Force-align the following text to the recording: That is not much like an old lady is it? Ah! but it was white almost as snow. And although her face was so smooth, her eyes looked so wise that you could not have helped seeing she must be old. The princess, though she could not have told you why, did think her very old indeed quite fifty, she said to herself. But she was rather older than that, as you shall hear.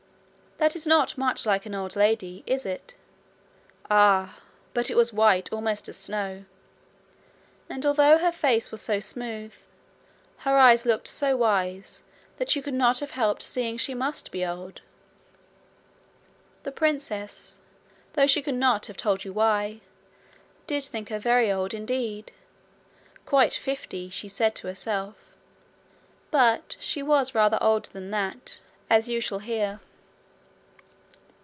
That 0.57 0.75
is 0.75 0.85
not 0.85 1.17
much 1.17 1.47
like 1.47 1.65
an 1.65 1.73
old 1.73 1.95
lady 1.95 2.43
is 2.45 2.67
it? 2.67 2.93
Ah! 3.89 4.43
but 4.75 4.91
it 4.91 4.95
was 4.95 5.11
white 5.11 5.51
almost 5.51 5.89
as 5.89 5.97
snow. 5.97 6.45
And 7.67 7.83
although 7.83 8.19
her 8.19 8.31
face 8.31 8.69
was 8.69 8.79
so 8.79 8.99
smooth, 8.99 9.55
her 10.39 10.55
eyes 10.59 10.85
looked 10.85 11.07
so 11.07 11.35
wise 11.35 12.03
that 12.37 12.55
you 12.55 12.61
could 12.61 12.75
not 12.75 12.99
have 12.99 13.09
helped 13.09 13.41
seeing 13.41 13.75
she 13.75 13.95
must 13.95 14.31
be 14.31 14.45
old. 14.45 14.81
The 16.61 16.71
princess, 16.71 17.57
though 18.13 18.27
she 18.27 18.43
could 18.43 18.53
not 18.53 18.85
have 18.85 18.97
told 18.97 19.25
you 19.25 19.33
why, 19.33 19.81
did 20.67 20.83
think 20.83 21.09
her 21.09 21.17
very 21.17 21.51
old 21.51 21.73
indeed 21.73 22.33
quite 23.25 23.55
fifty, 23.55 24.11
she 24.11 24.27
said 24.27 24.53
to 24.57 24.67
herself. 24.67 25.15
But 26.29 26.75
she 26.79 27.01
was 27.01 27.33
rather 27.33 27.57
older 27.61 27.89
than 27.89 28.11
that, 28.11 28.59
as 28.91 29.09
you 29.09 29.19
shall 29.19 29.39
hear. 29.39 29.79